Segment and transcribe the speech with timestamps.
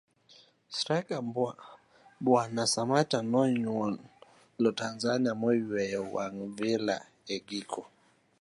[0.77, 1.15] straika
[2.21, 3.93] Mbwana Samatta monyuol
[4.81, 6.95] Tanzania noyueyo wang' Villa
[7.35, 7.81] e giko